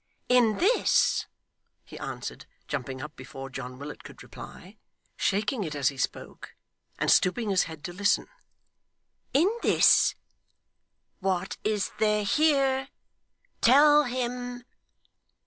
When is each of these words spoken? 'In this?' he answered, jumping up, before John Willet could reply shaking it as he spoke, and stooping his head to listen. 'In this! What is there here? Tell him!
'In 0.29 0.57
this?' 0.57 1.27
he 1.85 1.99
answered, 1.99 2.47
jumping 2.67 3.03
up, 3.03 3.15
before 3.15 3.51
John 3.51 3.77
Willet 3.77 4.03
could 4.03 4.23
reply 4.23 4.79
shaking 5.15 5.63
it 5.63 5.75
as 5.75 5.89
he 5.89 5.97
spoke, 5.97 6.55
and 6.97 7.11
stooping 7.11 7.51
his 7.51 7.65
head 7.69 7.83
to 7.83 7.93
listen. 7.93 8.27
'In 9.31 9.47
this! 9.61 10.15
What 11.19 11.57
is 11.63 11.91
there 11.99 12.23
here? 12.23 12.89
Tell 13.61 14.05
him! 14.05 14.63